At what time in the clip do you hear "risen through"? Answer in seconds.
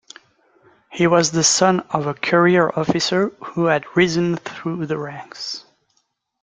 3.95-4.87